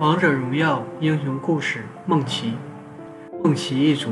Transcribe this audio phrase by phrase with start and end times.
[0.00, 2.54] 王者荣耀英雄故事：梦奇。
[3.44, 4.08] 梦奇一族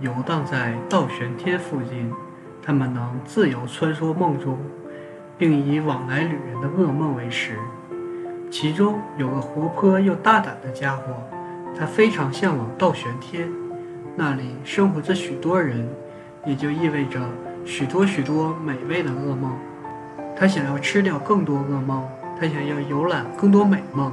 [0.00, 2.12] 游荡在倒悬天附近，
[2.60, 4.58] 他们能自由穿梭梦中，
[5.38, 7.56] 并以往来旅人的噩梦为食。
[8.50, 11.04] 其中有个活泼又大胆的家伙，
[11.78, 13.48] 他非常向往倒悬天，
[14.16, 15.88] 那里生活着许多人，
[16.46, 17.20] 也就意味着
[17.64, 19.56] 许多许多美味的噩梦。
[20.36, 22.04] 他想要吃掉更多噩梦，
[22.40, 24.12] 他想要游览更多美梦，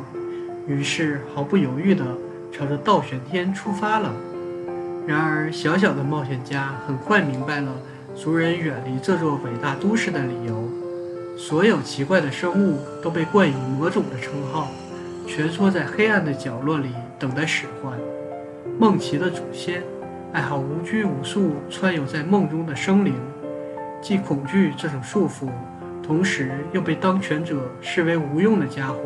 [0.68, 2.06] 于是毫不犹豫地
[2.52, 4.14] 朝着倒悬天出发了。
[5.08, 7.72] 然而，小小的冒险家很快明白了
[8.16, 10.68] 族人远离这座伟大都市的理由。
[11.38, 14.70] 所有奇怪的生物都被冠以魔种的称号，
[15.28, 16.90] 蜷缩在黑暗的角落里
[17.20, 18.00] 等待使唤。
[18.80, 19.84] 梦奇的祖先
[20.34, 23.14] 爱好无拘无束穿游在梦中的生灵，
[24.02, 25.50] 既恐惧这种束缚。
[26.02, 28.98] 同时又被当权者视为无用的家伙，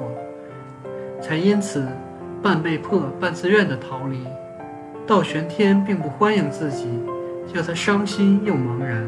[1.21, 1.87] 才因此
[2.41, 4.25] 半被迫半自愿地逃离。
[5.05, 6.87] 倒悬天并不欢迎自己，
[7.53, 9.07] 叫他伤心又茫然。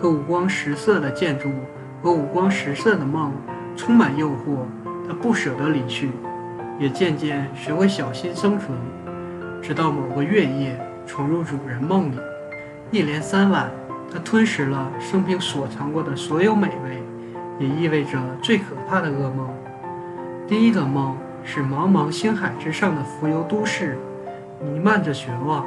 [0.00, 1.50] 可五光十色的建筑
[2.02, 3.32] 和五光十色的梦
[3.76, 4.64] 充满诱惑，
[5.06, 6.10] 他不舍得离去，
[6.78, 8.76] 也渐渐学会小心生存。
[9.60, 12.16] 直到某个月夜，闯入主人梦里，
[12.90, 13.70] 一连三晚，
[14.12, 17.02] 他吞食了生平所尝过的所有美味。
[17.60, 19.48] 也意味着最可怕的噩梦。
[20.46, 23.98] 第一个梦是茫茫星海之上的浮游都市，
[24.60, 25.66] 弥漫着绝望、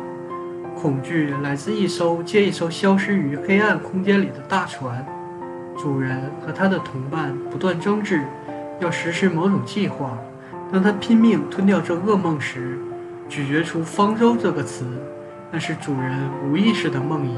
[0.75, 5.05] 恐惧，来自一艘接一艘消失于黑暗空间里的大船。
[5.77, 8.22] 主人和他的同伴不断争执，
[8.80, 10.17] 要实施某种计划。
[10.72, 12.77] 当他拼命吞掉这噩梦时，
[13.27, 14.86] 咀嚼出“方舟”这个词，
[15.52, 17.31] 那是主人无意识的梦呓。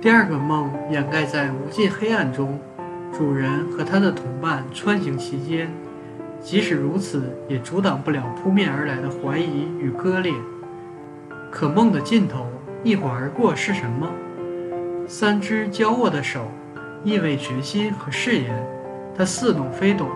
[0.00, 2.60] 第二个梦掩盖在无尽黑暗中。
[3.16, 5.70] 主人和他的同伴穿行其间，
[6.46, 10.32] 即使如此，也阻挡不了扑面而来的怀疑与割裂。
[11.50, 12.46] 可梦的尽头
[12.84, 14.08] 一晃而过是什么？
[15.08, 16.48] 三只交握的手，
[17.02, 18.64] 意味决心和誓言。
[19.16, 20.08] 它似懂非懂，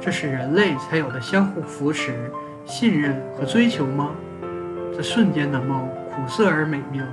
[0.00, 2.30] 这是人类才有的相互扶持、
[2.64, 4.12] 信任和追求吗？
[4.94, 7.04] 这瞬间的梦，苦涩而美妙，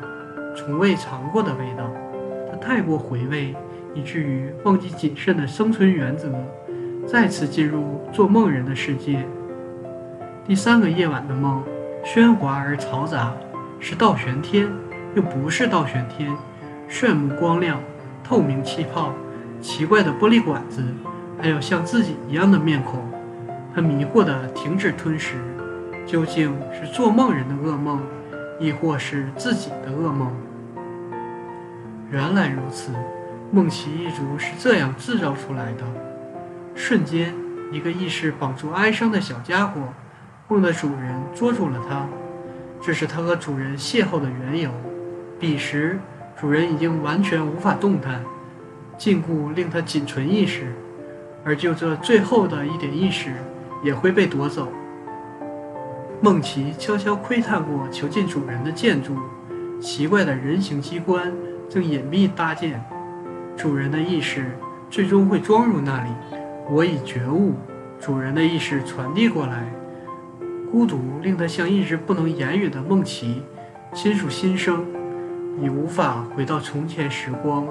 [0.56, 1.92] 从未尝过的味道。
[2.52, 3.56] 它太过回味。
[3.94, 6.32] 以至于忘记谨慎的生存原则，
[7.08, 9.26] 再次进入做梦人的世界。
[10.46, 11.64] 第三个夜晚的梦，
[12.06, 13.34] 喧哗而嘈杂，
[13.80, 14.70] 是倒悬天，
[15.16, 16.32] 又不是倒悬天。
[16.88, 17.80] 炫目光亮，
[18.24, 19.14] 透明气泡，
[19.62, 20.84] 奇怪的玻璃管子，
[21.42, 23.00] 还有像自己一样的面孔。
[23.74, 25.36] 他迷惑地停止吞食，
[26.06, 28.02] 究竟是做梦人的噩梦，
[28.60, 30.32] 亦或是自己的噩梦？
[32.12, 32.92] 原来如此。
[33.54, 36.11] 梦奇一族是这样制造出来的。
[36.76, 37.34] 瞬间，
[37.72, 39.82] 一个意识绑住哀伤的小家伙，
[40.48, 42.08] 梦的主人捉住了他。
[42.82, 44.72] 这是他和主人邂逅的缘由。
[45.40, 46.00] 彼时，
[46.40, 48.24] 主人已经完全无法动弹，
[48.98, 50.74] 禁锢令他仅存意识，
[51.44, 53.34] 而就这最后的一点意识
[53.84, 54.68] 也会被夺走。
[56.22, 59.16] 梦奇悄悄窥探过囚禁主人的建筑，
[59.80, 61.32] 奇怪的人形机关
[61.70, 62.84] 正隐秘搭建。
[63.58, 64.58] 主人的意识
[64.90, 66.10] 最终会装入那里。
[66.74, 67.56] 我已觉悟，
[68.00, 69.66] 主人的意识传递过来。
[70.72, 73.44] 孤独令他像一直不能言语的梦奇
[73.94, 74.86] 倾诉心声，
[75.62, 77.68] 已无法回到从前时光。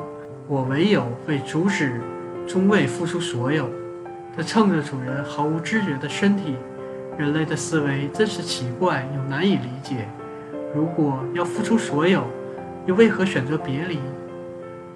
[0.46, 1.98] 我唯有为主使，
[2.46, 3.70] 终未付出所有。
[4.36, 6.56] 他蹭着主人毫无知觉的身体。
[7.16, 10.06] 人类的思维真是奇怪又难以理解。
[10.74, 12.26] 如果要付出所有，
[12.84, 13.98] 又为何选择别离？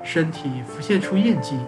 [0.02, 1.58] 身体浮现出印记，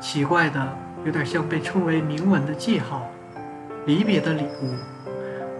[0.00, 3.10] 奇怪的，有点像被称为铭文的记号。
[3.86, 4.74] 离别的礼物。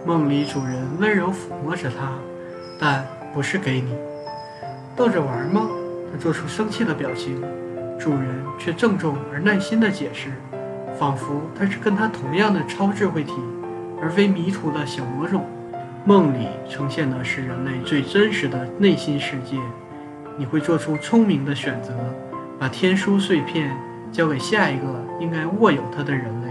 [0.06, 2.12] 梦里主人温柔抚摸着它，
[2.78, 3.95] 但不是给你。
[4.97, 5.69] 逗着玩吗？
[6.12, 7.43] 他做出生气的表情。
[7.99, 10.31] 主人却郑重而耐心地解释，
[10.99, 13.34] 仿佛他是跟他同样的超智慧体，
[14.00, 15.47] 而非迷途的小魔种。
[16.05, 19.59] 梦里呈现的是人类最真实的内心世界。
[20.38, 21.93] 你会做出聪明的选择，
[22.59, 23.76] 把天书碎片
[24.12, 24.87] 交给下一个
[25.19, 26.51] 应该握有它的人类。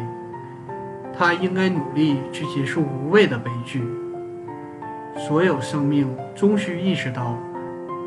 [1.18, 3.84] 他应该努力去结束无谓的悲剧。
[5.18, 7.38] 所有生命终须意识到，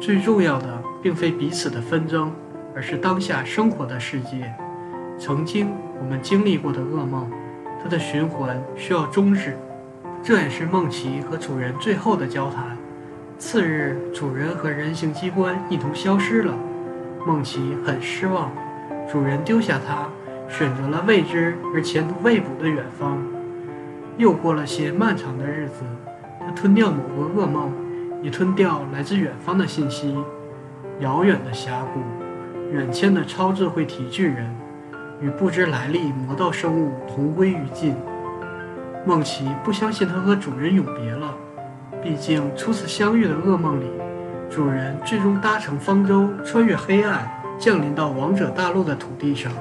[0.00, 2.32] 最重要的并非彼此的纷争，
[2.74, 4.50] 而是当下生活的世界。
[5.18, 5.68] 曾经
[6.00, 7.30] 我们经历过的噩梦，
[7.82, 9.54] 它的循环需要终止。
[10.22, 12.76] 这也是梦琪和主人最后的交谈。
[13.38, 16.54] 次日，主人和人形机关一同消失了。
[17.26, 18.50] 梦琪很失望，
[19.10, 20.08] 主人丢下它，
[20.48, 23.18] 选择了未知而前途未卜的远方。
[24.16, 25.84] 又过了些漫长的日子，
[26.40, 27.72] 它吞掉某个噩梦，
[28.22, 30.16] 也吞掉来自远方的信息。
[31.00, 32.00] 遥远的峡谷，
[32.72, 34.54] 远迁的超智慧体巨人，
[35.20, 37.96] 与不知来历魔道生物同归于尽。
[39.04, 41.34] 梦琪不相信他和主人永别了，
[42.02, 43.86] 毕竟初次相遇的噩梦里，
[44.48, 47.28] 主人最终搭乘方舟穿越黑暗，
[47.58, 49.52] 降临到王者大陆的土地上。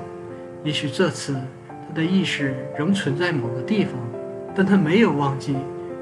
[0.64, 1.36] 也许这次
[1.88, 3.94] 他的意识仍存在某个地方，
[4.56, 5.56] 但他没有忘记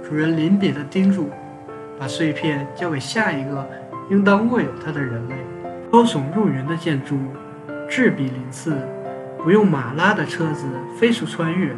[0.08, 1.30] 主人临别的叮嘱，
[2.00, 3.68] 把碎片交给下一个
[4.10, 5.36] 应当握有它的人类。
[5.92, 7.18] 高耸入云的建筑，
[7.90, 8.78] 质比鳞次，
[9.44, 10.66] 不用马拉的车子
[10.98, 11.74] 飞速穿越。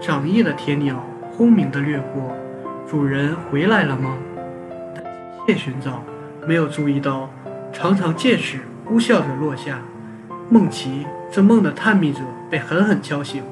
[0.00, 2.34] 长翼的铁鸟轰鸣地掠过，
[2.88, 4.16] 主人回来了吗？
[4.94, 5.08] 他急
[5.46, 6.02] 切寻找，
[6.46, 7.28] 没有注意到
[7.70, 9.78] 长长剑齿呼啸着落下。
[10.48, 12.18] 梦奇这梦的探秘者
[12.50, 13.44] 被狠狠敲醒，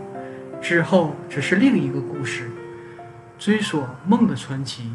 [0.60, 2.50] 之后只是另一个故事，
[3.38, 4.90] 追索梦的传奇。